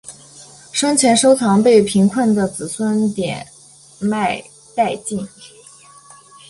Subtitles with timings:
[0.71, 3.47] 生前收藏被贫困的子孙典
[3.99, 4.41] 卖
[4.75, 5.29] 殆尽。